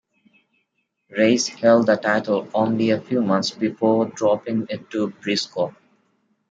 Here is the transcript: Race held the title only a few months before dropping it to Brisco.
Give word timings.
Race 1.11 1.47
held 1.47 1.85
the 1.85 1.95
title 1.95 2.47
only 2.55 2.89
a 2.89 2.99
few 2.99 3.21
months 3.21 3.51
before 3.51 4.07
dropping 4.07 4.65
it 4.67 4.89
to 4.89 5.09
Brisco. 5.11 5.75